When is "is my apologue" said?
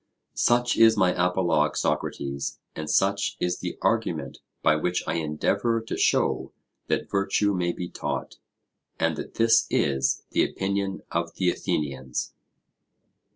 0.77-1.77